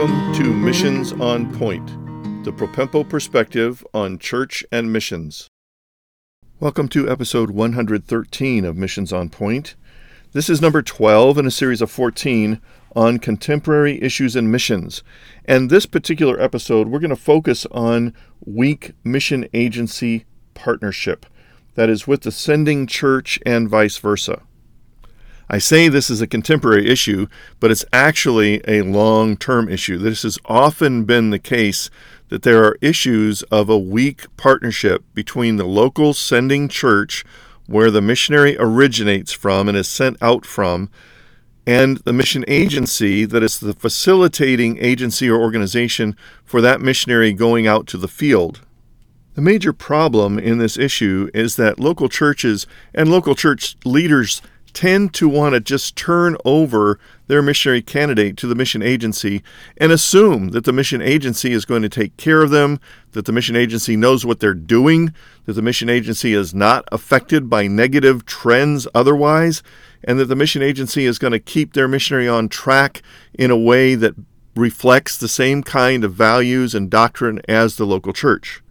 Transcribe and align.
Welcome 0.00 0.32
to 0.32 0.54
Missions 0.54 1.12
on 1.12 1.54
Point, 1.58 1.86
the 2.42 2.54
Propempo 2.54 3.06
perspective 3.06 3.86
on 3.92 4.16
church 4.18 4.64
and 4.72 4.90
missions. 4.90 5.46
Welcome 6.58 6.88
to 6.88 7.06
episode 7.06 7.50
113 7.50 8.64
of 8.64 8.78
Missions 8.78 9.12
on 9.12 9.28
Point. 9.28 9.76
This 10.32 10.48
is 10.48 10.62
number 10.62 10.80
12 10.80 11.36
in 11.36 11.44
a 11.44 11.50
series 11.50 11.82
of 11.82 11.90
14 11.90 12.62
on 12.96 13.18
contemporary 13.18 14.00
issues 14.00 14.34
and 14.36 14.50
missions. 14.50 15.02
And 15.44 15.68
this 15.68 15.84
particular 15.84 16.40
episode, 16.40 16.88
we're 16.88 16.98
going 16.98 17.10
to 17.10 17.14
focus 17.14 17.66
on 17.66 18.14
weak 18.42 18.92
mission 19.04 19.48
agency 19.52 20.24
partnership, 20.54 21.26
that 21.74 21.90
is, 21.90 22.06
with 22.06 22.22
the 22.22 22.32
sending 22.32 22.86
church 22.86 23.38
and 23.44 23.68
vice 23.68 23.98
versa. 23.98 24.40
I 25.52 25.58
say 25.58 25.88
this 25.88 26.10
is 26.10 26.20
a 26.20 26.28
contemporary 26.28 26.88
issue, 26.88 27.26
but 27.58 27.72
it's 27.72 27.84
actually 27.92 28.62
a 28.68 28.82
long 28.82 29.36
term 29.36 29.68
issue. 29.68 29.98
This 29.98 30.22
has 30.22 30.38
often 30.44 31.02
been 31.02 31.30
the 31.30 31.40
case 31.40 31.90
that 32.28 32.42
there 32.42 32.64
are 32.64 32.78
issues 32.80 33.42
of 33.50 33.68
a 33.68 33.76
weak 33.76 34.24
partnership 34.36 35.02
between 35.12 35.56
the 35.56 35.64
local 35.64 36.14
sending 36.14 36.68
church, 36.68 37.24
where 37.66 37.90
the 37.90 38.00
missionary 38.00 38.56
originates 38.60 39.32
from 39.32 39.68
and 39.68 39.76
is 39.76 39.88
sent 39.88 40.16
out 40.22 40.46
from, 40.46 40.88
and 41.66 41.96
the 41.98 42.12
mission 42.12 42.44
agency 42.46 43.24
that 43.24 43.42
is 43.42 43.58
the 43.58 43.74
facilitating 43.74 44.78
agency 44.78 45.28
or 45.28 45.40
organization 45.40 46.16
for 46.44 46.60
that 46.60 46.80
missionary 46.80 47.32
going 47.32 47.66
out 47.66 47.88
to 47.88 47.96
the 47.96 48.08
field. 48.08 48.60
The 49.34 49.42
major 49.42 49.72
problem 49.72 50.38
in 50.38 50.58
this 50.58 50.78
issue 50.78 51.28
is 51.34 51.56
that 51.56 51.80
local 51.80 52.08
churches 52.08 52.68
and 52.94 53.10
local 53.10 53.34
church 53.34 53.76
leaders 53.84 54.42
tend 54.74 55.14
to 55.14 55.28
want 55.28 55.54
to 55.54 55.60
just 55.60 55.96
turn 55.96 56.36
over 56.44 56.98
their 57.26 57.42
missionary 57.42 57.82
candidate 57.82 58.36
to 58.38 58.46
the 58.46 58.54
mission 58.54 58.82
agency 58.82 59.42
and 59.76 59.92
assume 59.92 60.48
that 60.48 60.64
the 60.64 60.72
mission 60.72 61.00
agency 61.00 61.52
is 61.52 61.64
going 61.64 61.82
to 61.82 61.88
take 61.88 62.16
care 62.16 62.42
of 62.42 62.50
them, 62.50 62.80
that 63.12 63.24
the 63.26 63.32
mission 63.32 63.56
agency 63.56 63.96
knows 63.96 64.26
what 64.26 64.40
they're 64.40 64.54
doing, 64.54 65.12
that 65.46 65.52
the 65.52 65.62
mission 65.62 65.88
agency 65.88 66.32
is 66.34 66.54
not 66.54 66.84
affected 66.90 67.48
by 67.48 67.66
negative 67.66 68.24
trends 68.26 68.86
otherwise, 68.94 69.62
and 70.04 70.18
that 70.18 70.26
the 70.26 70.36
mission 70.36 70.62
agency 70.62 71.04
is 71.04 71.18
going 71.18 71.32
to 71.32 71.38
keep 71.38 71.72
their 71.72 71.88
missionary 71.88 72.28
on 72.28 72.48
track 72.48 73.02
in 73.34 73.50
a 73.50 73.56
way 73.56 73.94
that 73.94 74.14
reflects 74.56 75.16
the 75.16 75.28
same 75.28 75.62
kind 75.62 76.04
of 76.04 76.12
values 76.12 76.74
and 76.74 76.90
doctrine 76.90 77.40
as 77.48 77.76
the 77.76 77.86
local 77.86 78.12
church. 78.12 78.62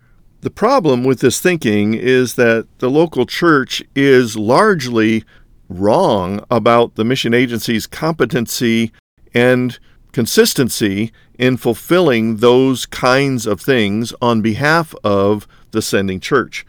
The 0.41 0.49
problem 0.49 1.03
with 1.03 1.19
this 1.19 1.41
thinking 1.41 1.93
is 1.93 2.35
that 2.35 2.67
the 2.79 2.89
local 2.89 3.25
church 3.25 3.83
is 3.93 4.37
largely 4.37 5.25
wrong 5.69 6.43
about 6.49 6.95
the 6.95 7.05
mission 7.05 7.33
agency's 7.33 7.87
competency 7.87 8.91
and 9.33 9.79
consistency 10.11 11.11
in 11.37 11.55
fulfilling 11.55 12.37
those 12.37 12.85
kinds 12.85 13.45
of 13.45 13.61
things 13.61 14.13
on 14.21 14.41
behalf 14.41 14.93
of 15.03 15.47
the 15.71 15.81
sending 15.81 16.19
church. 16.19 16.65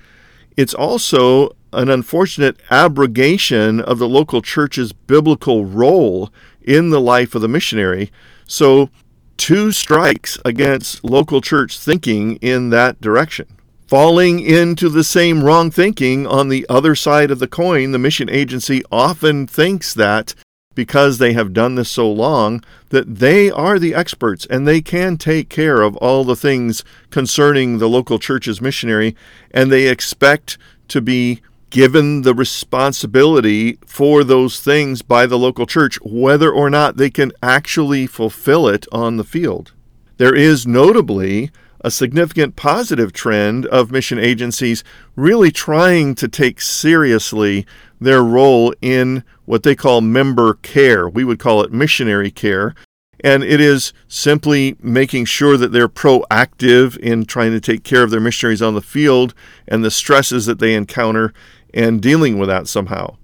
It's 0.57 0.75
also 0.75 1.57
an 1.73 1.89
unfortunate 1.89 2.59
abrogation 2.71 3.81
of 3.81 3.99
the 3.99 4.09
local 4.09 4.43
church's 4.43 4.93
biblical 4.93 5.65
role 5.65 6.31
in 6.63 6.91
the 6.91 7.01
life 7.01 7.35
of 7.35 7.43
the 7.43 7.49
missionary. 7.49 8.13
So, 8.47 8.91
two 9.37 9.73
strikes 9.73 10.39
against 10.45 11.03
local 11.03 11.41
church 11.41 11.79
thinking 11.79 12.37
in 12.37 12.69
that 12.71 13.01
direction 13.01 13.47
falling 13.91 14.39
into 14.39 14.89
the 14.89 15.03
same 15.03 15.43
wrong 15.43 15.69
thinking 15.69 16.25
on 16.25 16.49
the 16.49 16.65
other 16.69 16.95
side 16.95 17.29
of 17.29 17.41
the 17.41 17.49
coin. 17.49 17.91
The 17.91 17.99
mission 17.99 18.31
agency 18.31 18.85
often 18.93 19.49
thinks 19.49 19.93
that 19.95 20.33
because 20.77 21.19
they 21.19 21.33
have 21.33 21.53
done 21.53 21.75
this 21.75 21.91
so 21.91 22.09
long, 22.09 22.63
that 22.91 23.17
they 23.17 23.51
are 23.51 23.81
the 23.81 23.93
experts 23.93 24.47
and 24.49 24.65
they 24.65 24.81
can 24.81 25.17
take 25.17 25.49
care 25.49 25.83
of 25.83 25.97
all 25.97 26.23
the 26.23 26.37
things 26.37 26.85
concerning 27.11 27.79
the 27.79 27.89
local 27.89 28.21
church's 28.21 28.61
missionary, 28.61 29.17
and 29.51 29.73
they 29.73 29.89
expect 29.89 30.57
to 30.87 31.01
be 31.01 31.43
given 31.71 32.23
the 32.23 32.33
responsibility 32.33 33.77
for 33.87 34.23
those 34.23 34.61
things 34.61 35.03
by 35.03 35.27
the 35.27 35.39
local 35.39 35.67
church, 35.67 35.99
whether 36.05 36.53
or 36.53 36.71
not 36.71 36.97
they 36.97 37.11
can 37.11 37.33
actually 37.43 38.07
fulfill 38.07 38.69
it 38.69 38.87
on 38.93 39.17
the 39.17 39.25
field. 39.25 39.73
There 40.19 40.35
is 40.35 40.65
notably 40.65 41.51
a 41.81 41.91
significant 41.91 42.57
positive 42.57 43.13
trend 43.13 43.67
of 43.67 43.91
mission 43.91 44.19
agencies 44.19 44.85
really 45.17 45.51
trying 45.51 46.15
to 46.15 46.29
take 46.29 46.61
seriously 46.61 47.67
their 48.01 48.23
role 48.23 48.75
in 48.81 49.25
what 49.45 49.63
they 49.63 49.75
call 49.75 50.01
member 50.01 50.55
care. 50.55 51.09
We 51.09 51.25
would 51.25 51.39
call 51.39 51.63
it 51.63 51.73
missionary 51.73 52.31
care. 52.31 52.75
And 53.23 53.43
it 53.43 53.61
is 53.61 53.93
simply 54.09 54.77
making 54.81 55.27
sure 55.27 55.59
that 55.59 55.73
they're 55.73 55.89
proactive 55.89 56.97
in 56.97 57.27
trying 57.27 57.53
to 57.53 57.61
take 57.61 57.85
care 57.85 58.03
of 58.03 58.11
their 58.11 58.21
missionaries 58.21 58.63
on 58.63 58.75
the 58.75 58.81
field 58.81 59.35
and 59.69 59.85
the 59.85 59.91
stresses 59.91 60.47
that 60.47 60.59
they 60.59 60.75
encounter 60.75 61.35
and 61.75 62.01
dealing 62.01 62.39
with 62.39 62.49
that 62.49 62.67
somehow. 62.67 63.17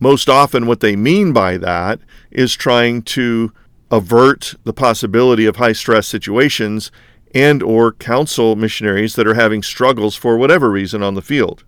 Most 0.00 0.28
often, 0.28 0.66
what 0.66 0.80
they 0.80 0.96
mean 0.96 1.32
by 1.32 1.56
that 1.56 2.00
is 2.30 2.54
trying 2.54 3.02
to 3.02 3.52
avert 3.90 4.54
the 4.64 4.72
possibility 4.72 5.46
of 5.46 5.56
high 5.56 5.72
stress 5.72 6.06
situations 6.06 6.90
and 7.34 7.62
or 7.62 7.92
counsel 7.92 8.54
missionaries 8.56 9.16
that 9.16 9.26
are 9.26 9.34
having 9.34 9.62
struggles 9.62 10.14
for 10.14 10.38
whatever 10.38 10.70
reason 10.70 11.02
on 11.02 11.14
the 11.14 11.22
field. 11.22 11.64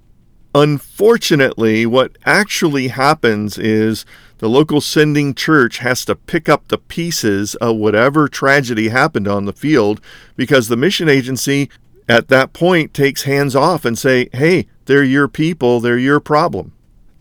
Unfortunately, 0.54 1.84
what 1.84 2.16
actually 2.24 2.88
happens 2.88 3.58
is 3.58 4.06
the 4.38 4.48
local 4.48 4.80
sending 4.80 5.34
church 5.34 5.78
has 5.78 6.04
to 6.04 6.14
pick 6.14 6.48
up 6.48 6.68
the 6.68 6.78
pieces 6.78 7.54
of 7.56 7.76
whatever 7.76 8.28
tragedy 8.28 8.88
happened 8.88 9.28
on 9.28 9.44
the 9.44 9.52
field 9.52 10.00
because 10.36 10.68
the 10.68 10.76
mission 10.76 11.08
agency 11.08 11.68
at 12.08 12.28
that 12.28 12.52
point 12.52 12.94
takes 12.94 13.22
hands 13.22 13.56
off 13.56 13.84
and 13.84 13.98
say, 13.98 14.28
"Hey, 14.32 14.68
they're 14.86 15.02
your 15.02 15.28
people, 15.28 15.80
they're 15.80 15.98
your 15.98 16.20
problem." 16.20 16.72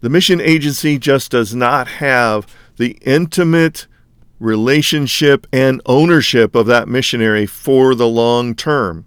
The 0.01 0.09
mission 0.09 0.39
agency 0.39 0.99
just 0.99 1.31
does 1.31 1.55
not 1.55 1.87
have 1.87 2.45
the 2.77 2.97
intimate 3.01 3.87
relationship, 4.45 5.47
and 5.51 5.81
ownership 5.85 6.55
of 6.55 6.67
that 6.67 6.87
missionary 6.87 7.45
for 7.45 7.95
the 7.95 8.07
long 8.07 8.55
term. 8.55 9.05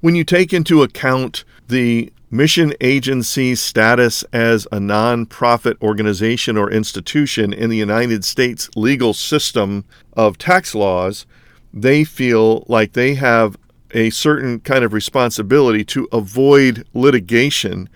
When 0.00 0.14
you 0.14 0.24
take 0.24 0.52
into 0.52 0.82
account 0.82 1.44
the 1.68 2.12
mission 2.30 2.72
agency's 2.80 3.60
status 3.60 4.24
as 4.32 4.66
a 4.66 4.78
nonprofit 4.78 5.80
organization 5.82 6.56
or 6.56 6.70
institution 6.70 7.52
in 7.52 7.68
the 7.70 7.76
United 7.76 8.24
States 8.24 8.70
legal 8.74 9.12
system 9.12 9.84
of 10.14 10.38
tax 10.38 10.74
laws, 10.74 11.26
they 11.72 12.02
feel 12.02 12.64
like 12.66 12.92
they 12.92 13.14
have 13.14 13.56
a 13.92 14.10
certain 14.10 14.60
kind 14.60 14.84
of 14.84 14.92
responsibility 14.92 15.84
to 15.84 16.08
avoid 16.12 16.86
litigation 16.94 17.88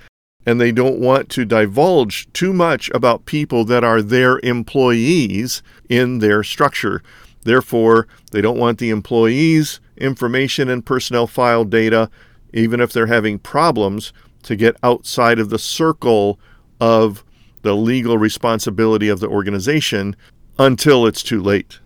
and 0.47 0.61
they 0.61 0.73
don't 0.73 0.99
want 0.99 1.29
to 1.31 1.45
divulge 1.45 2.31
too 2.33 2.53
much 2.53 2.91
about 2.95 3.27
people 3.27 3.65
that 3.65 3.85
are 3.85 4.03
their 4.03 4.41
employees 4.43 5.63
in 5.89 6.19
their 6.19 6.43
structure. 6.43 7.03
Therefore, 7.43 8.07
they 8.33 8.41
don't 8.41 8.59
want 8.59 8.79
the 8.79 8.91
employees' 8.91 9.81
information 9.97 10.69
and 10.69 10.85
personnel 10.85 11.27
file 11.27 11.65
data, 11.65 12.11
even 12.53 12.81
if 12.81 12.93
they're 12.93 13.07
having 13.07 13.39
problems, 13.39 14.13
to 14.43 14.57
get 14.57 14.77
outside 14.83 15.39
of 15.39 15.51
the 15.51 15.59
circle 15.59 16.39
of 16.81 17.25
the 17.63 17.75
legal 17.75 18.19
responsibility 18.19 19.09
of 19.09 19.21
the 19.21 19.29
organization 19.29 20.15
until 20.59 21.07
it's 21.07 21.23
too 21.23 21.43
late. 21.43 21.81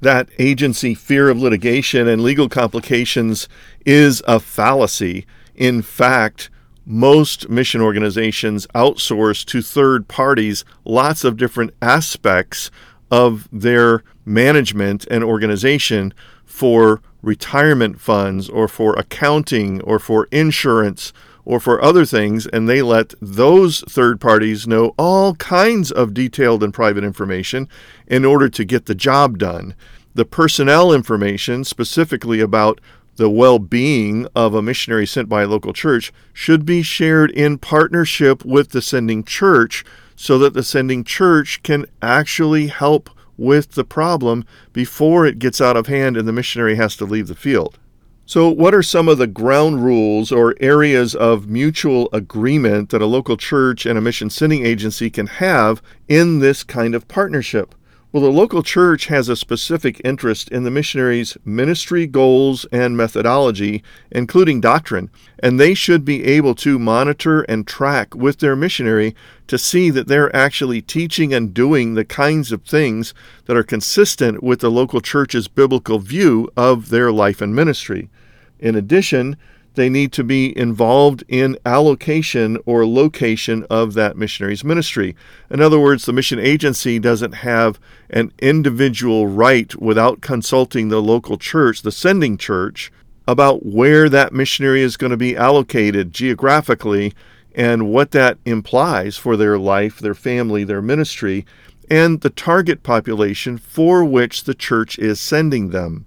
That 0.00 0.30
agency 0.38 0.94
fear 0.94 1.28
of 1.28 1.38
litigation 1.38 2.08
and 2.08 2.22
legal 2.22 2.48
complications 2.48 3.48
is 3.84 4.22
a 4.26 4.40
fallacy. 4.40 5.26
In 5.54 5.82
fact, 5.82 6.48
most 6.90 7.48
mission 7.48 7.80
organizations 7.80 8.66
outsource 8.74 9.44
to 9.44 9.62
third 9.62 10.08
parties 10.08 10.64
lots 10.84 11.22
of 11.22 11.36
different 11.36 11.72
aspects 11.80 12.68
of 13.12 13.48
their 13.52 14.02
management 14.24 15.06
and 15.08 15.22
organization 15.22 16.12
for 16.44 17.00
retirement 17.22 18.00
funds 18.00 18.48
or 18.48 18.66
for 18.66 18.94
accounting 18.94 19.80
or 19.82 20.00
for 20.00 20.26
insurance 20.32 21.12
or 21.44 21.60
for 21.60 21.82
other 21.82 22.04
things, 22.04 22.46
and 22.48 22.68
they 22.68 22.82
let 22.82 23.14
those 23.20 23.82
third 23.88 24.20
parties 24.20 24.66
know 24.66 24.92
all 24.98 25.34
kinds 25.36 25.92
of 25.92 26.12
detailed 26.12 26.62
and 26.62 26.74
private 26.74 27.04
information 27.04 27.68
in 28.08 28.24
order 28.24 28.48
to 28.48 28.64
get 28.64 28.86
the 28.86 28.94
job 28.96 29.38
done. 29.38 29.74
The 30.14 30.24
personnel 30.24 30.92
information, 30.92 31.62
specifically 31.62 32.40
about 32.40 32.80
the 33.20 33.28
well 33.28 33.58
being 33.58 34.26
of 34.34 34.54
a 34.54 34.62
missionary 34.62 35.06
sent 35.06 35.28
by 35.28 35.42
a 35.42 35.46
local 35.46 35.74
church 35.74 36.10
should 36.32 36.64
be 36.64 36.80
shared 36.80 37.30
in 37.32 37.58
partnership 37.58 38.46
with 38.46 38.70
the 38.70 38.80
sending 38.80 39.22
church 39.22 39.84
so 40.16 40.38
that 40.38 40.54
the 40.54 40.62
sending 40.62 41.04
church 41.04 41.62
can 41.62 41.84
actually 42.00 42.68
help 42.68 43.10
with 43.36 43.72
the 43.72 43.84
problem 43.84 44.42
before 44.72 45.26
it 45.26 45.38
gets 45.38 45.60
out 45.60 45.76
of 45.76 45.86
hand 45.86 46.16
and 46.16 46.26
the 46.26 46.32
missionary 46.32 46.76
has 46.76 46.96
to 46.96 47.04
leave 47.04 47.26
the 47.26 47.34
field. 47.34 47.78
So, 48.24 48.48
what 48.48 48.74
are 48.74 48.82
some 48.82 49.06
of 49.06 49.18
the 49.18 49.26
ground 49.26 49.84
rules 49.84 50.32
or 50.32 50.54
areas 50.58 51.14
of 51.14 51.46
mutual 51.46 52.08
agreement 52.14 52.88
that 52.88 53.02
a 53.02 53.06
local 53.06 53.36
church 53.36 53.84
and 53.84 53.98
a 53.98 54.00
mission 54.00 54.30
sending 54.30 54.64
agency 54.64 55.10
can 55.10 55.26
have 55.26 55.82
in 56.08 56.38
this 56.38 56.62
kind 56.64 56.94
of 56.94 57.06
partnership? 57.06 57.74
Well, 58.12 58.24
the 58.24 58.32
local 58.32 58.64
church 58.64 59.06
has 59.06 59.28
a 59.28 59.36
specific 59.36 60.00
interest 60.02 60.48
in 60.48 60.64
the 60.64 60.70
missionaries' 60.72 61.36
ministry 61.44 62.08
goals 62.08 62.64
and 62.72 62.96
methodology, 62.96 63.84
including 64.10 64.60
doctrine, 64.60 65.10
and 65.38 65.60
they 65.60 65.74
should 65.74 66.04
be 66.04 66.24
able 66.24 66.56
to 66.56 66.80
monitor 66.80 67.42
and 67.42 67.68
track 67.68 68.16
with 68.16 68.40
their 68.40 68.56
missionary 68.56 69.14
to 69.46 69.56
see 69.58 69.90
that 69.90 70.08
they're 70.08 70.34
actually 70.34 70.82
teaching 70.82 71.32
and 71.32 71.54
doing 71.54 71.94
the 71.94 72.04
kinds 72.04 72.50
of 72.50 72.64
things 72.64 73.14
that 73.44 73.56
are 73.56 73.62
consistent 73.62 74.42
with 74.42 74.58
the 74.58 74.72
local 74.72 75.00
church's 75.00 75.46
biblical 75.46 76.00
view 76.00 76.50
of 76.56 76.88
their 76.88 77.12
life 77.12 77.40
and 77.40 77.54
ministry. 77.54 78.10
In 78.58 78.74
addition, 78.74 79.36
they 79.74 79.88
need 79.88 80.12
to 80.12 80.24
be 80.24 80.56
involved 80.56 81.22
in 81.28 81.56
allocation 81.64 82.58
or 82.66 82.86
location 82.86 83.66
of 83.70 83.94
that 83.94 84.16
missionary's 84.16 84.64
ministry. 84.64 85.14
In 85.50 85.60
other 85.60 85.78
words, 85.78 86.04
the 86.04 86.12
mission 86.12 86.38
agency 86.38 86.98
doesn't 86.98 87.32
have 87.32 87.78
an 88.10 88.32
individual 88.40 89.28
right 89.28 89.74
without 89.76 90.20
consulting 90.20 90.88
the 90.88 91.00
local 91.00 91.38
church, 91.38 91.82
the 91.82 91.92
sending 91.92 92.36
church, 92.36 92.90
about 93.28 93.64
where 93.64 94.08
that 94.08 94.32
missionary 94.32 94.82
is 94.82 94.96
going 94.96 95.12
to 95.12 95.16
be 95.16 95.36
allocated 95.36 96.12
geographically 96.12 97.14
and 97.54 97.92
what 97.92 98.10
that 98.10 98.38
implies 98.44 99.16
for 99.16 99.36
their 99.36 99.58
life, 99.58 99.98
their 99.98 100.14
family, 100.14 100.64
their 100.64 100.82
ministry, 100.82 101.46
and 101.88 102.20
the 102.20 102.30
target 102.30 102.82
population 102.82 103.58
for 103.58 104.04
which 104.04 104.44
the 104.44 104.54
church 104.54 104.98
is 104.98 105.20
sending 105.20 105.70
them. 105.70 106.06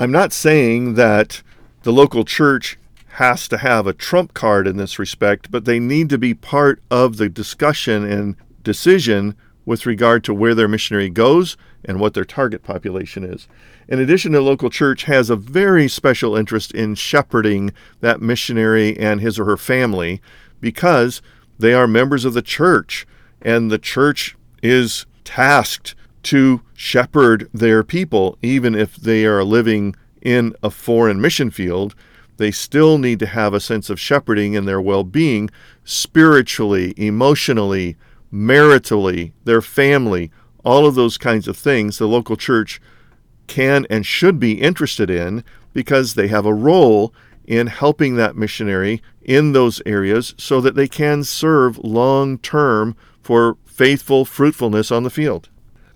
I'm 0.00 0.12
not 0.12 0.32
saying 0.32 0.94
that 0.94 1.42
the 1.82 1.92
local 1.92 2.24
church 2.24 2.77
has 3.18 3.48
to 3.48 3.58
have 3.58 3.84
a 3.84 3.92
trump 3.92 4.32
card 4.32 4.68
in 4.68 4.76
this 4.76 4.96
respect, 4.96 5.50
but 5.50 5.64
they 5.64 5.80
need 5.80 6.08
to 6.08 6.16
be 6.16 6.32
part 6.32 6.80
of 6.88 7.16
the 7.16 7.28
discussion 7.28 8.04
and 8.04 8.36
decision 8.62 9.34
with 9.66 9.86
regard 9.86 10.22
to 10.22 10.32
where 10.32 10.54
their 10.54 10.68
missionary 10.68 11.10
goes 11.10 11.56
and 11.84 11.98
what 11.98 12.14
their 12.14 12.24
target 12.24 12.62
population 12.62 13.24
is. 13.24 13.48
In 13.88 13.98
addition, 13.98 14.30
the 14.30 14.40
local 14.40 14.70
church 14.70 15.02
has 15.04 15.30
a 15.30 15.36
very 15.36 15.88
special 15.88 16.36
interest 16.36 16.70
in 16.70 16.94
shepherding 16.94 17.72
that 18.00 18.22
missionary 18.22 18.96
and 18.96 19.20
his 19.20 19.36
or 19.36 19.46
her 19.46 19.56
family 19.56 20.22
because 20.60 21.20
they 21.58 21.74
are 21.74 21.88
members 21.88 22.24
of 22.24 22.34
the 22.34 22.42
church, 22.42 23.04
and 23.42 23.68
the 23.68 23.80
church 23.80 24.36
is 24.62 25.06
tasked 25.24 25.96
to 26.22 26.62
shepherd 26.72 27.50
their 27.52 27.82
people, 27.82 28.38
even 28.42 28.76
if 28.76 28.94
they 28.94 29.26
are 29.26 29.42
living 29.42 29.96
in 30.22 30.54
a 30.62 30.70
foreign 30.70 31.20
mission 31.20 31.50
field, 31.50 31.96
they 32.38 32.50
still 32.50 32.98
need 32.98 33.18
to 33.18 33.26
have 33.26 33.52
a 33.52 33.60
sense 33.60 33.90
of 33.90 34.00
shepherding 34.00 34.54
in 34.54 34.64
their 34.64 34.80
well 34.80 35.04
being 35.04 35.50
spiritually, 35.84 36.94
emotionally, 36.96 37.96
maritally, 38.32 39.32
their 39.44 39.60
family, 39.60 40.30
all 40.64 40.86
of 40.86 40.94
those 40.94 41.18
kinds 41.18 41.46
of 41.46 41.56
things 41.56 41.98
the 41.98 42.06
local 42.06 42.36
church 42.36 42.80
can 43.46 43.86
and 43.90 44.06
should 44.06 44.38
be 44.38 44.60
interested 44.60 45.10
in 45.10 45.44
because 45.72 46.14
they 46.14 46.28
have 46.28 46.46
a 46.46 46.54
role 46.54 47.12
in 47.46 47.66
helping 47.66 48.16
that 48.16 48.36
missionary 48.36 49.02
in 49.22 49.52
those 49.52 49.80
areas 49.86 50.34
so 50.36 50.60
that 50.60 50.74
they 50.74 50.86
can 50.86 51.24
serve 51.24 51.78
long 51.78 52.38
term 52.38 52.94
for 53.22 53.56
faithful 53.64 54.24
fruitfulness 54.24 54.90
on 54.90 55.02
the 55.02 55.10
field. 55.10 55.48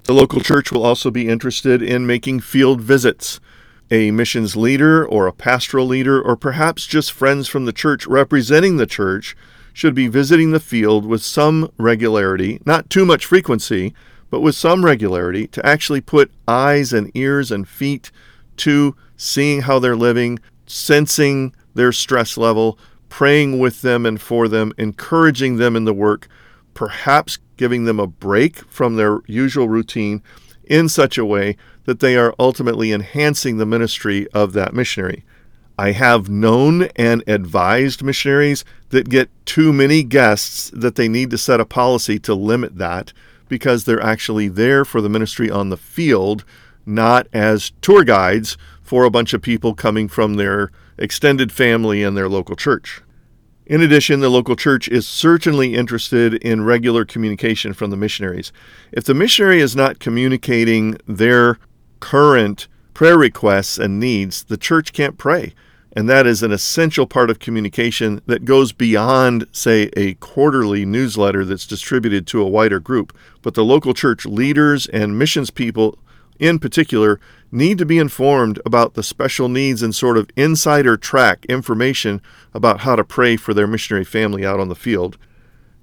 The 0.05 0.15
local 0.15 0.41
church 0.41 0.73
will 0.73 0.85
also 0.85 1.11
be 1.11 1.29
interested 1.29 1.83
in 1.83 2.07
making 2.07 2.41
field 2.41 2.81
visits 2.81 3.39
a 3.93 4.11
missions 4.11 4.57
leader 4.57 5.07
or 5.07 5.27
a 5.27 5.33
pastoral 5.33 5.87
leader, 5.87 6.21
or 6.21 6.35
perhaps 6.35 6.87
just 6.87 7.13
friends 7.13 7.47
from 7.47 7.67
the 7.67 7.75
church 7.75 8.07
representing 8.07 8.79
the 8.79 8.87
church, 8.87 9.37
should 9.75 9.95
be 9.95 10.09
visiting 10.09 10.51
the 10.51 10.59
field 10.59 11.05
with 11.05 11.23
some 11.23 11.71
regularity, 11.77 12.59
not 12.65 12.89
too 12.89 13.05
much 13.05 13.27
frequency, 13.27 13.95
but 14.31 14.41
with 14.41 14.55
some 14.55 14.83
regularity 14.83 15.47
to 15.47 15.65
actually 15.65 16.01
put 16.01 16.33
eyes 16.49 16.95
and 16.95 17.11
ears 17.15 17.51
and 17.51 17.69
feet 17.69 18.11
to 18.57 18.97
seeing 19.19 19.61
how 19.61 19.79
they're 19.79 19.95
living, 19.95 20.39
sensing 20.67 21.55
their 21.75 21.93
stress 21.93 22.39
level, 22.39 22.79
praying 23.11 23.59
with 23.59 23.83
them 23.83 24.07
and 24.07 24.23
for 24.23 24.49
them, 24.49 24.73
encouraging 24.79 25.59
them 25.59 25.77
in 25.77 25.85
the 25.85 25.93
work, 25.93 26.29
perhaps 26.73 27.39
giving 27.59 27.85
them 27.85 28.01
a 28.01 28.07
break 28.07 28.57
from 28.71 28.97
their 28.97 29.21
usual 29.27 29.69
routine 29.69 30.23
in 30.73 30.89
such 30.89 31.19
a 31.19 31.25
way 31.25 31.55
that 31.85 32.01
they 32.01 32.17
are 32.17 32.35
ultimately 32.39 32.93
enhancing 32.93 33.59
the 33.59 33.67
ministry 33.67 34.27
of 34.29 34.55
that 34.55 34.73
missionary. 34.73 35.23
I 35.79 35.93
have 35.93 36.31
known 36.31 36.85
and 36.97 37.23
advised 37.27 38.03
missionaries 38.03 38.65
that 38.89 39.11
get 39.11 39.29
too 39.45 39.75
many 39.75 40.03
guests 40.03 40.71
that 40.71 40.95
they 40.95 41.09
need 41.09 41.29
to 41.31 41.37
set 41.37 41.61
a 41.61 41.67
policy 41.67 42.19
to 42.21 42.35
limit 42.35 42.79
that 42.79 43.13
because 43.51 43.85
they're 43.85 44.03
actually 44.03 44.49
there 44.49 44.83
for 44.87 45.03
the 45.03 45.11
ministry 45.11 45.51
on 45.51 45.69
the 45.69 45.77
field, 45.77 46.43
not 46.87 47.27
as 47.35 47.73
tour 47.83 48.03
guides 48.03 48.57
for 48.83 49.05
a 49.05 49.11
bunch 49.11 49.35
of 49.35 49.43
people 49.43 49.75
coming 49.75 50.09
from 50.09 50.35
their 50.35 50.71
extended 50.97 51.53
family 51.53 52.03
and 52.03 52.17
their 52.17 52.31
local 52.31 52.57
church. 52.57 53.03
In 53.65 53.81
addition, 53.81 54.21
the 54.21 54.29
local 54.29 54.57
church 54.57 54.89
is 54.89 55.07
certainly 55.07 55.75
interested 55.77 56.35
in 56.35 56.65
regular 56.65 57.05
communication 57.05 57.73
from 57.73 57.91
the 57.91 57.97
missionaries. 57.97 58.53
If 58.91 59.05
the 59.05 59.15
missionary 59.15 59.61
is 59.61 59.77
not 59.77 60.01
communicating 60.01 60.99
their 61.07 61.59
current 62.01 62.67
prayer 62.93 63.17
requests 63.17 63.79
and 63.79 64.01
needs, 64.01 64.43
the 64.45 64.57
church 64.57 64.93
can't 64.93 65.17
pray. 65.17 65.55
And 65.95 66.09
that 66.09 66.27
is 66.27 66.43
an 66.43 66.51
essential 66.51 67.07
part 67.07 67.31
of 67.31 67.39
communication 67.39 68.21
that 68.27 68.45
goes 68.45 68.73
beyond, 68.73 69.47
say, 69.53 69.91
a 69.97 70.15
quarterly 70.15 70.85
newsletter 70.85 71.45
that's 71.45 71.67
distributed 71.67 72.27
to 72.29 72.43
a 72.43 72.49
wider 72.49 72.81
group. 72.81 73.17
But 73.43 73.55
the 73.55 73.65
local 73.65 73.95
church 73.95 74.27
leaders 74.27 74.87
and 74.87 75.19
missions 75.19 75.51
people, 75.51 75.99
in 76.43 76.59
particular, 76.59 77.21
need 77.53 77.79
to 77.79 77.87
be 77.87 77.99
informed 77.99 78.61
about 78.67 78.95
the 78.95 79.03
special 79.03 79.49
needs 79.49 79.83
and 79.83 79.95
sort 79.95 80.19
of 80.19 80.29
insider 80.37 80.97
track 80.97 81.47
information 81.47 82.21
about 82.53 82.81
how 82.81 82.97
to 82.97 83.05
pray 83.05 83.37
for 83.37 83.55
their 83.55 83.67
missionary 83.67 84.05
family 84.05 84.45
out 84.45 84.59
on 84.59 84.69
the 84.69 84.75
field. 84.75 85.17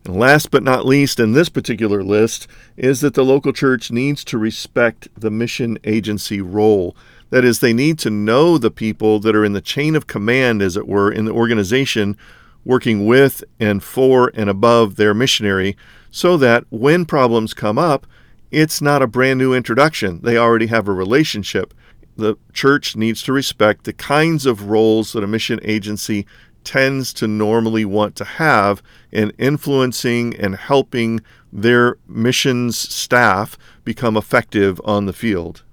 And 0.03 0.19
last 0.19 0.51
but 0.51 0.63
not 0.63 0.85
least 0.85 1.19
in 1.19 1.31
this 1.31 1.47
particular 1.47 2.03
list 2.03 2.47
is 2.75 2.99
that 3.01 3.13
the 3.13 3.23
local 3.23 3.53
church 3.53 3.89
needs 3.89 4.23
to 4.25 4.37
respect 4.37 5.07
the 5.15 5.31
mission 5.31 5.77
agency 5.85 6.41
role. 6.41 6.95
That 7.29 7.45
is, 7.45 7.59
they 7.59 7.73
need 7.73 7.97
to 7.99 8.09
know 8.09 8.57
the 8.57 8.71
people 8.71 9.19
that 9.19 9.35
are 9.35 9.45
in 9.45 9.53
the 9.53 9.61
chain 9.61 9.95
of 9.95 10.07
command, 10.07 10.61
as 10.61 10.75
it 10.75 10.87
were, 10.87 11.11
in 11.11 11.25
the 11.25 11.31
organization, 11.31 12.17
working 12.65 13.05
with 13.05 13.43
and 13.59 13.81
for 13.81 14.31
and 14.33 14.49
above 14.49 14.97
their 14.97 15.13
missionary, 15.13 15.77
so 16.11 16.35
that 16.37 16.65
when 16.69 17.05
problems 17.05 17.53
come 17.53 17.77
up, 17.77 18.05
it's 18.51 18.81
not 18.81 19.01
a 19.01 19.07
brand 19.07 19.39
new 19.39 19.53
introduction. 19.53 20.21
They 20.21 20.37
already 20.37 20.67
have 20.67 20.87
a 20.87 20.93
relationship. 20.93 21.73
The 22.15 22.35
church 22.53 22.95
needs 22.95 23.21
to 23.23 23.33
respect 23.33 23.83
the 23.83 23.93
kinds 23.93 24.45
of 24.45 24.69
roles 24.69 25.13
that 25.13 25.23
a 25.23 25.27
mission 25.27 25.59
agency 25.63 26.25
tends 26.63 27.13
to 27.13 27.27
normally 27.27 27.85
want 27.85 28.15
to 28.17 28.25
have 28.25 28.83
in 29.11 29.31
influencing 29.37 30.35
and 30.35 30.55
helping 30.55 31.21
their 31.51 31.97
missions 32.07 32.77
staff 32.77 33.57
become 33.83 34.17
effective 34.17 34.79
on 34.83 35.05
the 35.05 35.13
field. 35.13 35.63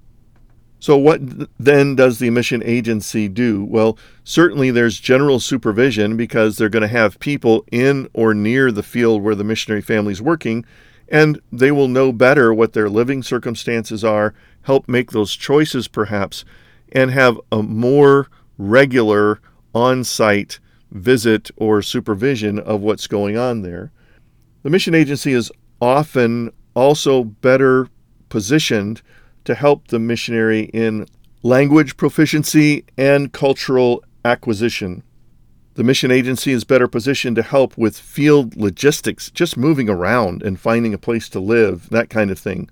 So, 0.79 0.95
what 0.95 1.21
then 1.59 1.95
does 1.95 2.19
the 2.19 2.29
mission 2.29 2.61
agency 2.63 3.27
do? 3.27 3.65
Well, 3.65 3.97
certainly 4.23 4.69
there's 4.69 4.99
general 4.99 5.39
supervision 5.39 6.15
because 6.15 6.57
they're 6.57 6.69
going 6.69 6.81
to 6.81 6.87
have 6.87 7.19
people 7.19 7.65
in 7.71 8.07
or 8.13 8.33
near 8.33 8.71
the 8.71 8.83
field 8.83 9.23
where 9.23 9.35
the 9.35 9.43
missionary 9.43 9.81
family 9.81 10.13
is 10.13 10.21
working, 10.21 10.65
and 11.09 11.39
they 11.51 11.71
will 11.71 11.87
know 11.87 12.11
better 12.11 12.53
what 12.53 12.73
their 12.73 12.89
living 12.89 13.23
circumstances 13.23 14.03
are, 14.03 14.33
help 14.63 14.87
make 14.87 15.11
those 15.11 15.35
choices 15.35 15.87
perhaps, 15.87 16.43
and 16.91 17.11
have 17.11 17.39
a 17.51 17.63
more 17.63 18.27
regular 18.57 19.39
on 19.73 20.03
site 20.03 20.59
visit 20.91 21.51
or 21.57 21.81
supervision 21.81 22.59
of 22.59 22.81
what's 22.81 23.07
going 23.07 23.37
on 23.37 23.61
there. 23.61 23.91
The 24.63 24.69
mission 24.69 24.95
agency 24.95 25.33
is 25.33 25.51
often 25.81 26.51
also 26.73 27.23
better 27.23 27.87
positioned 28.29 29.01
to 29.45 29.55
help 29.55 29.87
the 29.87 29.99
missionary 29.99 30.63
in 30.73 31.07
language 31.43 31.97
proficiency 31.97 32.85
and 32.97 33.31
cultural 33.31 34.03
acquisition. 34.25 35.03
The 35.77 35.83
mission 35.83 36.09
agency 36.09 36.53
is 36.53 36.63
better 36.63 36.87
positioned 36.87 37.35
to 37.35 37.43
help 37.43 37.77
with 37.77 37.99
field 37.99 38.57
logistics, 38.57 39.29
just 39.29 39.55
moving 39.55 39.91
around 39.91 40.41
and 40.41 40.59
finding 40.59 40.91
a 40.91 40.97
place 40.97 41.29
to 41.29 41.39
live, 41.39 41.87
that 41.91 42.09
kind 42.09 42.31
of 42.31 42.39
thing. 42.39 42.67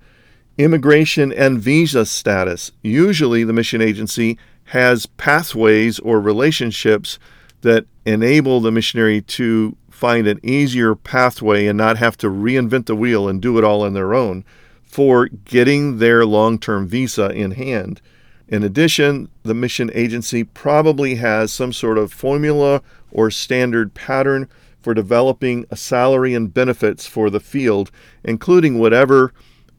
Immigration 0.58 1.32
and 1.32 1.60
visa 1.60 2.04
status. 2.04 2.72
Usually, 2.82 3.44
the 3.44 3.52
mission 3.52 3.80
agency 3.80 4.36
has 4.70 5.06
pathways 5.06 6.00
or 6.00 6.20
relationships 6.20 7.20
that 7.60 7.86
enable 8.04 8.58
the 8.60 8.72
missionary 8.72 9.22
to 9.22 9.76
find 9.88 10.26
an 10.26 10.40
easier 10.42 10.96
pathway 10.96 11.68
and 11.68 11.78
not 11.78 11.98
have 11.98 12.16
to 12.16 12.26
reinvent 12.26 12.86
the 12.86 12.96
wheel 12.96 13.28
and 13.28 13.40
do 13.40 13.56
it 13.56 13.62
all 13.62 13.82
on 13.82 13.94
their 13.94 14.14
own 14.14 14.44
for 14.82 15.28
getting 15.28 15.98
their 15.98 16.26
long 16.26 16.58
term 16.58 16.88
visa 16.88 17.30
in 17.30 17.52
hand. 17.52 18.00
In 18.48 18.62
addition, 18.62 19.28
the 19.42 19.54
mission 19.54 19.90
agency 19.92 20.44
probably 20.44 21.16
has 21.16 21.52
some 21.52 21.72
sort 21.72 21.98
of 21.98 22.12
formula 22.12 22.80
or 23.10 23.30
standard 23.30 23.94
pattern 23.94 24.48
for 24.80 24.94
developing 24.94 25.66
a 25.70 25.76
salary 25.76 26.32
and 26.32 26.54
benefits 26.54 27.06
for 27.06 27.28
the 27.28 27.40
field, 27.40 27.90
including 28.22 28.78
whatever 28.78 29.32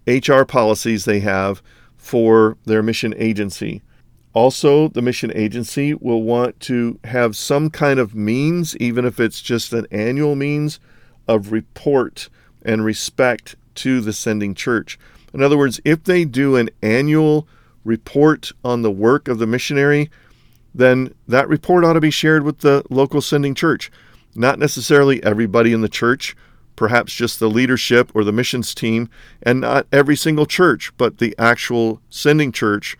HR 0.05 0.43
policies 0.43 1.05
they 1.05 1.21
have 1.21 1.61
for 1.95 2.57
their 2.65 2.83
mission 2.83 3.13
agency. 3.17 3.81
Also, 4.33 4.89
the 4.89 5.01
mission 5.01 5.31
agency 5.33 5.93
will 5.93 6.23
want 6.23 6.59
to 6.59 6.99
have 7.05 7.35
some 7.35 7.69
kind 7.69 7.99
of 7.99 8.13
means, 8.13 8.75
even 8.77 9.05
if 9.05 9.19
it's 9.19 9.41
just 9.41 9.71
an 9.71 9.87
annual 9.91 10.35
means, 10.35 10.79
of 11.27 11.51
report 11.53 12.29
and 12.63 12.83
respect 12.83 13.55
to 13.75 14.01
the 14.01 14.13
sending 14.13 14.53
church. 14.53 14.99
In 15.33 15.41
other 15.41 15.57
words, 15.57 15.79
if 15.85 16.03
they 16.03 16.25
do 16.25 16.57
an 16.57 16.69
annual 16.81 17.47
report 17.87 18.51
on 18.63 18.81
the 18.81 18.91
work 18.91 19.27
of 19.27 19.39
the 19.39 19.47
missionary, 19.47 20.11
then 20.75 21.13
that 21.27 21.49
report 21.49 21.83
ought 21.83 21.93
to 21.93 22.01
be 22.01 22.11
shared 22.11 22.43
with 22.43 22.59
the 22.59 22.83
local 22.89 23.21
sending 23.21 23.55
church. 23.55 23.89
Not 24.35 24.59
necessarily 24.59 25.23
everybody 25.23 25.73
in 25.73 25.81
the 25.81 25.89
church, 25.89 26.35
perhaps 26.75 27.13
just 27.13 27.39
the 27.39 27.49
leadership 27.49 28.11
or 28.13 28.23
the 28.23 28.31
missions 28.31 28.75
team, 28.75 29.09
and 29.41 29.61
not 29.61 29.87
every 29.91 30.15
single 30.15 30.45
church, 30.45 30.91
but 30.97 31.17
the 31.17 31.33
actual 31.39 32.01
sending 32.09 32.51
church 32.51 32.97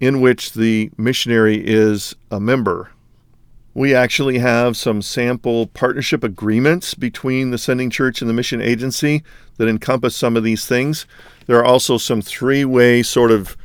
in 0.00 0.20
which 0.20 0.54
the 0.54 0.90
missionary 0.96 1.62
is 1.64 2.16
a 2.30 2.40
member. 2.40 2.90
We 3.74 3.94
actually 3.94 4.38
have 4.38 4.76
some 4.76 5.02
sample 5.02 5.66
partnership 5.68 6.24
agreements 6.24 6.94
between 6.94 7.50
the 7.50 7.58
sending 7.58 7.90
church 7.90 8.20
and 8.20 8.28
the 8.28 8.34
mission 8.34 8.60
agency 8.60 9.22
that 9.58 9.68
encompass 9.68 10.16
some 10.16 10.36
of 10.36 10.44
these 10.44 10.66
things. 10.66 11.06
There 11.46 11.58
are 11.58 11.64
also 11.64 11.98
some 11.98 12.22
three 12.22 12.64
way 12.64 13.02
sort 13.02 13.30
of 13.30 13.56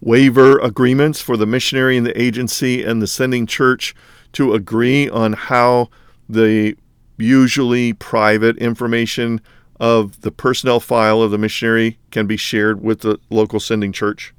waiver 0.00 0.58
agreements 0.58 1.20
for 1.20 1.36
the 1.36 1.46
missionary 1.46 1.96
and 1.96 2.06
the 2.06 2.20
agency 2.20 2.82
and 2.82 3.00
the 3.02 3.06
sending 3.06 3.46
church 3.46 3.94
to 4.32 4.54
agree 4.54 5.08
on 5.08 5.32
how 5.34 5.88
the 6.28 6.76
usually 7.18 7.92
private 7.92 8.56
information 8.58 9.40
of 9.78 10.20
the 10.20 10.30
personnel 10.30 10.80
file 10.80 11.22
of 11.22 11.30
the 11.30 11.38
missionary 11.38 11.98
can 12.10 12.26
be 12.26 12.36
shared 12.36 12.82
with 12.82 13.00
the 13.00 13.18
local 13.30 13.60
sending 13.60 13.92
church. 13.92 14.34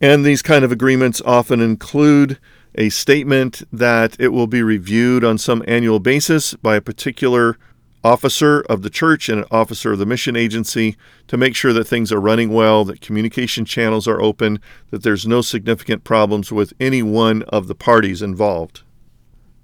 And 0.00 0.24
these 0.24 0.42
kind 0.42 0.64
of 0.64 0.72
agreements 0.72 1.22
often 1.24 1.60
include 1.60 2.38
a 2.74 2.88
statement 2.88 3.62
that 3.72 4.16
it 4.18 4.28
will 4.28 4.48
be 4.48 4.62
reviewed 4.62 5.24
on 5.24 5.38
some 5.38 5.62
annual 5.66 6.00
basis 6.00 6.54
by 6.54 6.76
a 6.76 6.80
particular 6.80 7.56
officer 8.04 8.60
of 8.68 8.82
the 8.82 8.90
church 8.90 9.28
and 9.28 9.40
an 9.40 9.46
officer 9.50 9.94
of 9.94 9.98
the 9.98 10.06
mission 10.06 10.36
agency 10.36 10.96
to 11.26 11.36
make 11.36 11.56
sure 11.56 11.72
that 11.72 11.86
things 11.86 12.12
are 12.12 12.20
running 12.20 12.52
well, 12.52 12.84
that 12.84 13.00
communication 13.00 13.64
channels 13.64 14.06
are 14.06 14.20
open, 14.20 14.60
that 14.90 15.02
there's 15.02 15.26
no 15.26 15.40
significant 15.40 16.04
problems 16.04 16.52
with 16.52 16.74
any 16.78 17.02
one 17.02 17.42
of 17.44 17.66
the 17.66 17.74
parties 17.74 18.20
involved. 18.22 18.82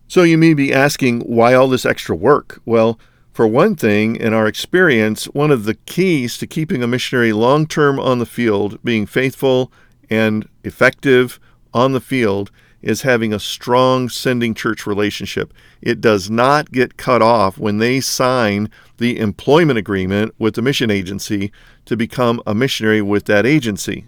So 0.09 0.23
you 0.23 0.39
may 0.39 0.55
be 0.55 0.73
asking, 0.73 1.21
why 1.21 1.55
all 1.55 1.69
this 1.69 1.87
extra 1.87 2.17
work? 2.17 2.61
Well, 2.65 2.99
for 3.31 3.47
one 3.47 3.77
thing, 3.77 4.17
in 4.17 4.35
our 4.35 4.47
experience, 4.47 5.27
one 5.27 5.53
of 5.53 5.65
the 5.65 5.75
keys 5.75 6.37
to 6.39 6.47
keeping 6.47 6.83
a 6.83 6.89
missionary 6.89 7.33
long 7.33 7.67
term 7.67 8.01
on 8.01 8.19
the 8.19 8.27
field, 8.27 8.83
being 8.83 9.07
faithful 9.07 9.71
and 10.09 10.49
effective 10.65 11.39
on 11.73 11.93
the 11.93 12.01
field, 12.01 12.51
is 12.83 13.03
having 13.03 13.33
a 13.33 13.41
strong 13.41 14.09
sending 14.09 14.55
church 14.55 14.87
relationship. 14.87 15.53
It 15.83 16.01
does 16.01 16.31
not 16.31 16.73
get 16.73 16.97
cut 16.97 17.23
off 17.23 17.59
when 17.59 17.79
they 17.79 18.01
sign 18.01 18.71
the 18.99 19.19
employment 19.19 19.79
agreement 19.79 20.35
with 20.39 20.55
the 20.55 20.63
mission 20.63 20.91
agency 20.91 21.53
to 21.85 21.97
become 21.97 22.43
a 22.47 22.55
missionary 22.55 23.03
with 23.03 23.25
that 23.27 23.47
agency. 23.47 24.07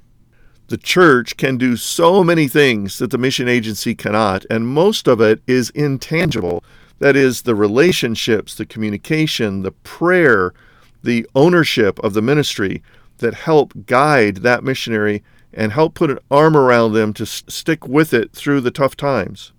The 0.68 0.78
church 0.78 1.36
can 1.36 1.58
do 1.58 1.76
so 1.76 2.24
many 2.24 2.48
things 2.48 2.98
that 2.98 3.10
the 3.10 3.18
mission 3.18 3.48
agency 3.48 3.94
cannot, 3.94 4.46
and 4.48 4.66
most 4.66 5.06
of 5.06 5.20
it 5.20 5.42
is 5.46 5.70
intangible. 5.70 6.64
That 6.98 7.16
is, 7.16 7.42
the 7.42 7.54
relationships, 7.54 8.54
the 8.54 8.64
communication, 8.64 9.62
the 9.62 9.72
prayer, 9.72 10.54
the 11.02 11.26
ownership 11.34 11.98
of 11.98 12.14
the 12.14 12.22
ministry 12.22 12.82
that 13.18 13.34
help 13.34 13.72
guide 13.86 14.36
that 14.38 14.64
missionary 14.64 15.22
and 15.54 15.72
help 15.72 15.94
put 15.94 16.10
an 16.10 16.18
arm 16.30 16.56
around 16.56 16.92
them 16.92 17.12
to 17.14 17.26
stick 17.26 17.86
with 17.86 18.12
it 18.14 18.32
through 18.32 18.60
the 18.60 18.70
tough 18.70 18.96
times. 18.96 19.52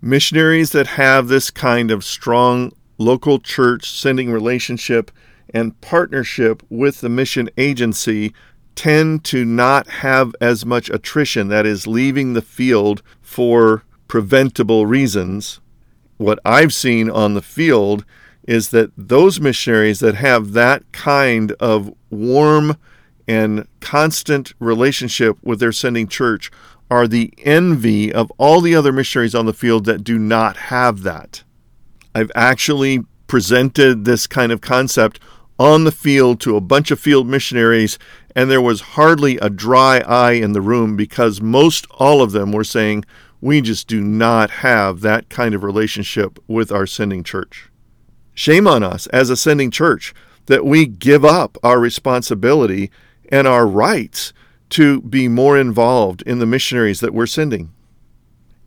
Missionaries 0.00 0.72
that 0.72 0.86
have 0.86 1.28
this 1.28 1.50
kind 1.50 1.90
of 1.90 2.04
strong 2.04 2.72
local 2.98 3.38
church 3.38 3.90
sending 3.90 4.30
relationship 4.30 5.10
and 5.52 5.80
partnership 5.80 6.62
with 6.68 7.00
the 7.00 7.08
mission 7.08 7.48
agency 7.56 8.34
tend 8.74 9.24
to 9.24 9.44
not 9.44 9.86
have 9.88 10.34
as 10.40 10.66
much 10.66 10.90
attrition, 10.90 11.48
that 11.48 11.64
is, 11.64 11.86
leaving 11.86 12.32
the 12.32 12.42
field 12.42 13.02
for 13.22 13.84
preventable 14.08 14.86
reasons. 14.86 15.60
What 16.16 16.38
I've 16.44 16.74
seen 16.74 17.10
on 17.10 17.34
the 17.34 17.42
field 17.42 18.04
is 18.46 18.70
that 18.70 18.90
those 18.96 19.40
missionaries 19.40 20.00
that 20.00 20.16
have 20.16 20.52
that 20.52 20.90
kind 20.92 21.52
of 21.52 21.92
warm 22.10 22.76
and 23.26 23.66
constant 23.80 24.52
relationship 24.58 25.38
with 25.42 25.60
their 25.60 25.72
sending 25.72 26.06
church 26.06 26.50
are 26.90 27.08
the 27.08 27.32
envy 27.38 28.12
of 28.12 28.30
all 28.38 28.60
the 28.60 28.74
other 28.74 28.92
missionaries 28.92 29.34
on 29.34 29.46
the 29.46 29.52
field 29.52 29.84
that 29.86 30.04
do 30.04 30.18
not 30.18 30.56
have 30.56 31.02
that. 31.02 31.42
I've 32.14 32.30
actually 32.34 33.04
presented 33.26 34.04
this 34.04 34.26
kind 34.26 34.52
of 34.52 34.60
concept 34.60 35.18
on 35.58 35.84
the 35.84 35.92
field 35.92 36.40
to 36.40 36.56
a 36.56 36.60
bunch 36.60 36.90
of 36.90 37.00
field 37.00 37.26
missionaries, 37.26 37.98
and 38.34 38.50
there 38.50 38.60
was 38.60 38.80
hardly 38.80 39.38
a 39.38 39.48
dry 39.48 40.00
eye 40.00 40.32
in 40.32 40.52
the 40.52 40.60
room 40.60 40.96
because 40.96 41.40
most 41.40 41.86
all 41.92 42.20
of 42.20 42.32
them 42.32 42.52
were 42.52 42.64
saying, 42.64 43.04
We 43.40 43.60
just 43.60 43.86
do 43.86 44.00
not 44.00 44.50
have 44.50 45.00
that 45.00 45.28
kind 45.28 45.54
of 45.54 45.62
relationship 45.62 46.38
with 46.46 46.70
our 46.70 46.86
sending 46.86 47.24
church. 47.24 47.70
Shame 48.34 48.66
on 48.66 48.82
us 48.82 49.06
as 49.08 49.30
a 49.30 49.36
sending 49.36 49.70
church 49.70 50.12
that 50.46 50.64
we 50.64 50.86
give 50.86 51.24
up 51.24 51.56
our 51.62 51.78
responsibility 51.78 52.90
and 53.30 53.46
our 53.46 53.66
rights 53.66 54.32
to 54.70 55.00
be 55.02 55.28
more 55.28 55.58
involved 55.58 56.22
in 56.22 56.38
the 56.38 56.46
missionaries 56.46 57.00
that 57.00 57.14
we're 57.14 57.26
sending. 57.26 57.72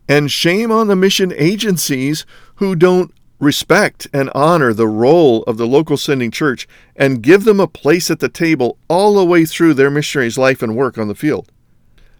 And 0.08 0.30
shame 0.30 0.70
on 0.70 0.86
the 0.86 0.96
mission 0.96 1.34
agencies 1.36 2.24
who 2.56 2.74
don't 2.74 3.12
respect 3.38 4.08
and 4.12 4.30
honor 4.34 4.72
the 4.72 4.88
role 4.88 5.42
of 5.44 5.56
the 5.58 5.66
local 5.66 5.96
sending 5.96 6.30
church 6.30 6.66
and 6.96 7.22
give 7.22 7.44
them 7.44 7.60
a 7.60 7.68
place 7.68 8.10
at 8.10 8.20
the 8.20 8.28
table 8.28 8.78
all 8.88 9.14
the 9.14 9.24
way 9.24 9.44
through 9.44 9.74
their 9.74 9.90
missionaries' 9.90 10.38
life 10.38 10.62
and 10.62 10.76
work 10.76 10.98
on 10.98 11.08
the 11.08 11.14
field. 11.14 11.52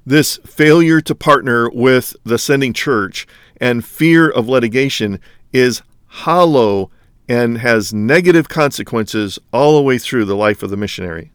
This 0.07 0.39
failure 0.47 1.01
to 1.03 1.15
partner 1.15 1.71
with 1.71 2.15
the 2.25 2.39
sending 2.39 2.73
church 2.73 3.27
and 3.61 3.85
fear 3.85 4.31
of 4.31 4.49
litigation 4.49 5.21
is 5.53 5.83
hollow 6.07 6.91
and 7.29 7.59
has 7.59 7.93
negative 7.93 8.49
consequences 8.49 9.39
all 9.53 9.77
the 9.77 9.83
way 9.83 9.99
through 9.99 10.25
the 10.25 10.37
life 10.37 10.63
of 10.63 10.71
the 10.71 10.77
missionary. 10.77 11.33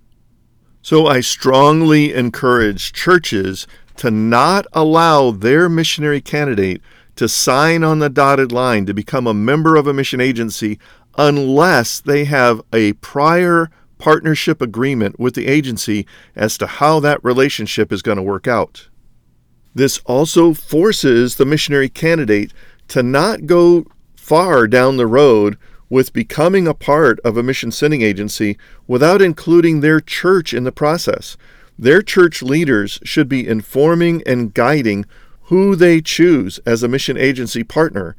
So 0.83 1.07
I 1.07 1.21
strongly 1.21 2.13
encourage 2.13 2.91
churches 2.91 3.67
to 3.95 4.11
not 4.11 4.67
allow 4.73 5.31
their 5.31 5.69
missionary 5.69 6.19
candidate 6.19 6.81
to 7.15 7.29
sign 7.29 7.85
on 7.85 7.99
the 7.99 8.09
dotted 8.09 8.51
line 8.51 8.85
to 8.87 8.93
become 8.93 9.25
a 9.25 9.33
member 9.33 9.77
of 9.77 9.87
a 9.87 9.93
mission 9.93 10.19
agency 10.19 10.77
unless 11.17 12.01
they 12.01 12.25
have 12.25 12.61
a 12.73 12.93
prior 12.93 13.69
partnership 13.97 14.61
agreement 14.61 15.17
with 15.17 15.35
the 15.35 15.47
agency 15.47 16.05
as 16.35 16.57
to 16.57 16.67
how 16.67 16.99
that 16.99 17.23
relationship 17.23 17.93
is 17.93 18.01
going 18.01 18.17
to 18.17 18.21
work 18.21 18.45
out. 18.45 18.89
This 19.73 19.99
also 19.99 20.53
forces 20.53 21.37
the 21.37 21.45
missionary 21.45 21.87
candidate 21.87 22.51
to 22.89 23.01
not 23.01 23.45
go 23.45 23.85
far 24.17 24.67
down 24.67 24.97
the 24.97 25.07
road 25.07 25.57
with 25.93 26.11
becoming 26.11 26.67
a 26.67 26.73
part 26.73 27.19
of 27.19 27.37
a 27.37 27.43
mission 27.43 27.69
sending 27.69 28.01
agency 28.01 28.57
without 28.87 29.21
including 29.21 29.79
their 29.79 30.01
church 30.01 30.51
in 30.51 30.63
the 30.63 30.71
process. 30.71 31.37
Their 31.77 32.01
church 32.01 32.41
leaders 32.41 32.99
should 33.03 33.29
be 33.29 33.47
informing 33.47 34.23
and 34.25 34.55
guiding 34.55 35.05
who 35.43 35.75
they 35.75 36.01
choose 36.01 36.57
as 36.65 36.81
a 36.81 36.87
mission 36.87 37.15
agency 37.15 37.63
partner. 37.63 38.15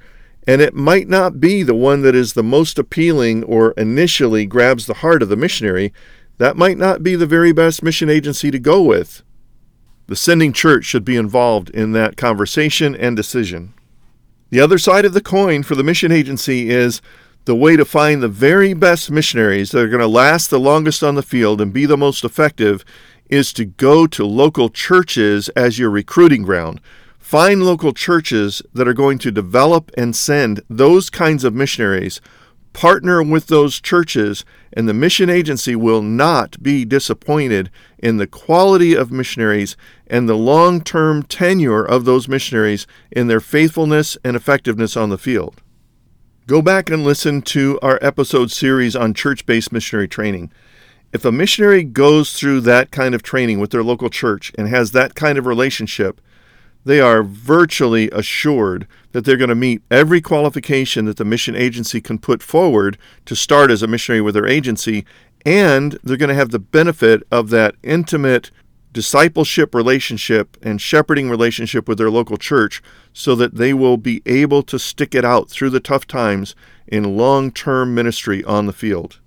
And 0.47 0.63
it 0.63 0.75
might 0.75 1.09
not 1.09 1.41
be 1.41 1.65
the 1.65 1.75
one 1.75 2.03
that 2.03 2.15
is 2.15 2.35
the 2.35 2.45
most 2.45 2.79
appealing 2.79 3.43
or 3.43 3.73
initially 3.73 4.47
grabs 4.47 4.87
the 4.87 4.95
heart 4.95 5.21
of 5.21 5.29
the 5.29 5.37
missionary. 5.37 5.93
That 6.39 6.57
might 6.57 6.79
not 6.79 7.03
be 7.03 7.17
the 7.17 7.27
very 7.27 7.51
best 7.51 7.83
mission 7.83 8.09
agency 8.09 8.53
to 8.53 8.59
go 8.61 8.83
with. 8.83 9.25
The 10.07 10.15
sending 10.15 10.53
church 10.53 10.85
should 10.85 11.05
be 11.05 11.17
involved 11.17 11.71
in 11.71 11.91
that 11.91 12.17
conversation 12.17 12.95
and 12.95 13.17
decision. 13.17 13.75
The 14.51 14.61
other 14.61 14.79
side 14.79 15.05
of 15.05 15.15
the 15.15 15.21
coin 15.21 15.65
for 15.65 15.75
the 15.75 15.83
mission 15.83 16.13
agency 16.13 16.71
is 16.71 17.03
the 17.45 17.55
way 17.55 17.77
to 17.77 17.85
find 17.85 18.23
the 18.23 18.29
very 18.29 18.73
best 18.73 19.11
missionaries 19.11 19.71
that 19.71 19.83
are 19.83 19.89
going 19.89 20.01
to 20.01 20.07
last 20.07 20.49
the 20.49 20.59
longest 20.59 21.03
on 21.03 21.15
the 21.15 21.23
field 21.23 21.61
and 21.61 21.73
be 21.73 21.85
the 21.85 21.97
most 21.97 22.25
effective 22.25 22.85
is 23.29 23.53
to 23.53 23.65
go 23.65 24.07
to 24.07 24.25
local 24.25 24.71
churches 24.71 25.49
as 25.51 25.79
your 25.79 25.91
recruiting 25.91 26.43
ground. 26.43 26.81
Find 27.19 27.63
local 27.63 27.93
churches 27.93 28.63
that 28.73 28.89
are 28.89 28.95
going 28.95 29.19
to 29.19 29.31
develop 29.31 29.91
and 29.97 30.15
send 30.15 30.61
those 30.71 31.11
kinds 31.11 31.45
of 31.45 31.55
missionaries. 31.55 32.21
Partner 32.73 33.23
with 33.23 33.47
those 33.47 33.81
churches, 33.81 34.45
and 34.73 34.89
the 34.89 34.95
mission 34.95 35.31
agency 35.31 35.77
will 35.77 36.03
not 36.03 36.63
be 36.63 36.85
disappointed 36.85 37.71
in 37.99 38.17
the 38.17 38.27
quality 38.27 38.95
of 38.95 39.13
missionaries 39.13 39.77
and 40.07 40.29
the 40.29 40.35
long 40.35 40.81
term 40.81 41.23
tenure 41.23 41.85
of 41.85 42.05
those 42.05 42.29
missionaries 42.29 42.87
in 43.11 43.27
their 43.27 43.41
faithfulness 43.41 44.19
and 44.25 44.37
effectiveness 44.37 44.97
on 44.97 45.11
the 45.11 45.19
field. 45.19 45.63
Go 46.47 46.61
back 46.61 46.91
and 46.91 47.05
listen 47.05 47.41
to 47.41 47.79
our 47.81 47.99
episode 48.03 48.51
series 48.51 48.95
on 48.95 49.15
church 49.15 49.47
based 49.47 49.73
missionary 49.73 50.07
training. 50.07 50.53
If 51.11 51.25
a 51.25 51.33
missionary 51.33 51.85
goes 51.85 52.35
through 52.35 52.61
that 52.63 52.91
kind 52.91 53.15
of 53.15 53.23
training 53.23 53.61
with 53.61 53.71
their 53.71 53.83
local 53.83 54.11
church 54.11 54.53
and 54.59 54.69
has 54.69 54.91
that 54.91 55.15
kind 55.15 55.39
of 55.39 55.47
relationship, 55.47 56.21
they 56.85 57.01
are 57.01 57.23
virtually 57.23 58.11
assured 58.11 58.87
that 59.13 59.25
they're 59.25 59.39
going 59.39 59.49
to 59.49 59.55
meet 59.55 59.81
every 59.91 60.21
qualification 60.21 61.07
that 61.07 61.17
the 61.17 61.25
mission 61.25 61.57
agency 61.57 62.03
can 62.03 62.19
put 62.19 62.43
forward 62.43 62.99
to 63.25 63.35
start 63.35 63.71
as 63.71 63.83
a 63.83 63.87
missionary 63.87 64.21
with 64.21 64.35
their 64.35 64.47
agency, 64.47 65.07
and 65.47 65.99
they're 66.05 66.19
going 66.19 66.29
to 66.29 66.35
have 66.35 66.51
the 66.51 66.59
benefit 66.59 67.23
of 67.31 67.49
that 67.49 67.75
intimate 67.83 68.51
discipleship 68.95 69.75
relationship 69.75 70.57
and 70.63 70.81
shepherding 70.81 71.29
relationship 71.29 71.87
with 71.87 71.99
their 71.99 72.11
local 72.11 72.39
church 72.39 72.83
so 73.13 73.35
that 73.35 73.57
they 73.57 73.75
will 73.75 73.99
be 73.99 74.23
able 74.25 74.63
to 74.63 74.79
stick 74.79 75.15
it 75.15 75.25
out 75.25 75.51
through 75.51 75.69
the 75.69 75.81
tough 75.81 76.07
times 76.07 76.55
in 76.87 77.17
long 77.17 77.51
term 77.51 77.95
ministry 77.95 78.43
on 78.45 78.65
the 78.65 78.73
field. 78.73 79.21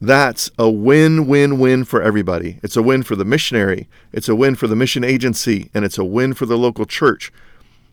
That's 0.00 0.50
a 0.58 0.70
win 0.70 1.26
win 1.26 1.58
win 1.58 1.84
for 1.84 2.00
everybody. 2.00 2.58
It's 2.62 2.76
a 2.76 2.82
win 2.82 3.02
for 3.02 3.14
the 3.14 3.24
missionary, 3.24 3.88
it's 4.12 4.28
a 4.28 4.34
win 4.34 4.54
for 4.54 4.66
the 4.66 4.76
mission 4.76 5.04
agency, 5.04 5.70
and 5.74 5.84
it's 5.84 5.98
a 5.98 6.04
win 6.04 6.32
for 6.32 6.46
the 6.46 6.56
local 6.56 6.86
church. 6.86 7.30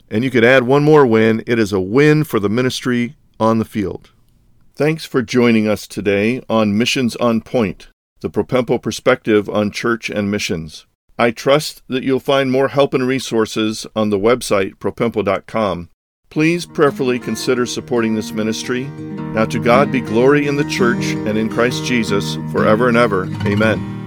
And 0.10 0.24
you 0.24 0.32
could 0.32 0.46
add 0.46 0.64
one 0.64 0.84
more 0.84 1.06
win 1.06 1.44
it 1.46 1.60
is 1.60 1.74
a 1.74 1.82
win 1.82 2.24
for 2.24 2.40
the 2.40 2.50
ministry 2.50 3.16
on 3.40 3.60
the 3.60 3.66
field. 3.66 4.12
Thanks 4.76 5.06
for 5.06 5.22
joining 5.22 5.68
us 5.68 5.86
today 5.86 6.42
on 6.50 6.78
Missions 6.78 7.16
on 7.18 7.42
Point, 7.42 7.90
the 8.22 8.30
Propempo 8.30 8.82
perspective 8.82 9.50
on 9.50 9.72
church 9.72 10.10
and 10.10 10.32
missions. 10.32 10.86
I 11.20 11.30
trust 11.30 11.84
that 11.88 12.04
you'll 12.04 12.20
find 12.20 12.52
more 12.52 12.70
help 12.70 12.96
and 12.96 13.06
resources 13.06 13.86
on 13.96 14.10
the 14.10 14.18
website 14.18 14.76
propempo.com 14.76 15.90
Please 16.30 16.68
prayerfully 16.68 17.18
consider 17.18 17.66
supporting 17.66 18.14
this 18.14 18.32
ministry. 18.32 18.84
Now 19.34 19.46
to 19.46 19.60
God 19.60 19.92
be 19.92 20.02
glory 20.02 20.48
in 20.48 20.56
the 20.56 20.70
church 20.70 21.04
and 21.06 21.38
in 21.38 21.50
Christ 21.50 21.84
Jesus 21.86 22.36
forever 22.52 22.88
and 22.88 22.98
ever. 22.98 23.26
Amen. 23.46 23.99